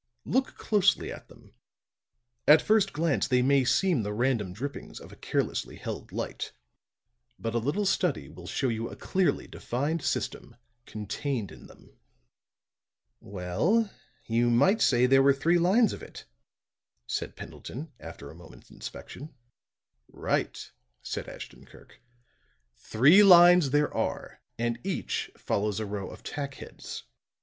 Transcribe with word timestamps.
Look 0.25 0.55
closely 0.57 1.11
at 1.11 1.27
them. 1.27 1.53
At 2.47 2.59
first 2.59 2.91
glance 2.91 3.27
they 3.27 3.43
may 3.43 3.63
seem 3.63 4.01
the 4.01 4.13
random 4.15 4.51
drippings 4.51 4.99
of 4.99 5.11
a 5.11 5.15
carelessly 5.15 5.75
held 5.75 6.11
light. 6.11 6.53
But 7.37 7.53
a 7.53 7.59
little 7.59 7.85
study 7.85 8.27
will 8.27 8.47
show 8.47 8.69
you 8.69 8.89
a 8.89 8.95
clearly 8.95 9.47
defined 9.47 10.01
system 10.01 10.55
contained 10.87 11.51
in 11.51 11.67
them." 11.67 11.99
"Well, 13.19 13.91
you 14.25 14.49
might 14.49 14.81
say 14.81 15.05
there 15.05 15.21
were 15.21 15.35
three 15.35 15.59
lines 15.59 15.93
of 15.93 16.01
it," 16.01 16.25
said 17.05 17.35
Pendleton, 17.35 17.91
after 17.99 18.31
a 18.31 18.35
moment's 18.35 18.71
inspection. 18.71 19.35
"Right," 20.07 20.71
said 21.03 21.29
Ashton 21.29 21.67
Kirk. 21.67 22.01
"Three 22.75 23.21
lines 23.21 23.69
there 23.69 23.93
are, 23.93 24.41
and 24.57 24.79
each 24.83 25.29
follows 25.37 25.79
a 25.79 25.85
row 25.85 26.09
of 26.09 26.23
tack 26.23 26.55
heads. 26.55 27.03